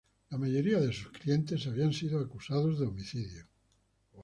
[0.31, 3.45] La mayoría de sus clientes habían sido acusados de homicidio.